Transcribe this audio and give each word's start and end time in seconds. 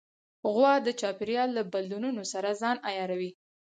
غوا 0.53 0.73
د 0.83 0.87
چاپېریال 0.99 1.49
له 1.57 1.63
بدلونونو 1.73 2.21
سره 2.33 2.49
ځان 2.61 2.77
عیاروي. 2.89 3.31